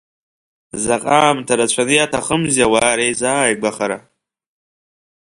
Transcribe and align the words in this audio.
Заҟа 0.83 1.17
аамҭа 1.21 1.53
рацәаны 1.59 1.93
иаҭахымзеи 1.95 2.65
ауаа 2.67 2.97
реизааигәахара. 2.97 3.97